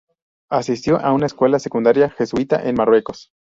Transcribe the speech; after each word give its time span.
Asistió 0.49 0.99
a 0.99 1.13
una 1.13 1.27
escuela 1.27 1.59
secundaria 1.59 2.09
jesuita 2.09 2.67
en 2.67 2.73
Marruecos. 2.73 3.31